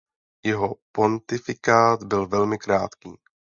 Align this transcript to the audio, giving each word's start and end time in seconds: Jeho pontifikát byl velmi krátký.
Jeho 0.45 0.75
pontifikát 0.91 2.03
byl 2.03 2.27
velmi 2.27 2.57
krátký. 2.57 3.13